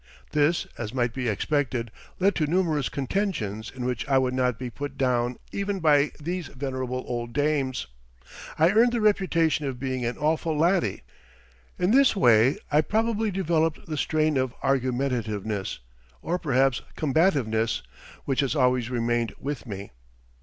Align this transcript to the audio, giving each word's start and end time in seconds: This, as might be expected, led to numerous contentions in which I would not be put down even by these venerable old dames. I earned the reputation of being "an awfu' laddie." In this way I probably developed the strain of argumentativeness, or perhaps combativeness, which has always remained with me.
This, 0.31 0.65
as 0.79 0.95
might 0.95 1.13
be 1.13 1.27
expected, 1.27 1.91
led 2.19 2.33
to 2.33 2.47
numerous 2.47 2.89
contentions 2.89 3.69
in 3.69 3.85
which 3.85 4.07
I 4.07 4.17
would 4.17 4.33
not 4.33 4.57
be 4.57 4.71
put 4.71 4.97
down 4.97 5.37
even 5.51 5.79
by 5.79 6.09
these 6.19 6.47
venerable 6.47 7.03
old 7.07 7.33
dames. 7.33 7.85
I 8.57 8.71
earned 8.71 8.93
the 8.93 8.99
reputation 8.99 9.67
of 9.67 9.79
being 9.79 10.03
"an 10.03 10.15
awfu' 10.15 10.57
laddie." 10.57 11.03
In 11.77 11.91
this 11.91 12.15
way 12.15 12.57
I 12.71 12.81
probably 12.81 13.29
developed 13.29 13.85
the 13.85 13.95
strain 13.95 14.37
of 14.37 14.55
argumentativeness, 14.61 15.77
or 16.23 16.39
perhaps 16.39 16.81
combativeness, 16.95 17.83
which 18.25 18.39
has 18.39 18.55
always 18.55 18.89
remained 18.89 19.35
with 19.39 19.67
me. 19.67 19.91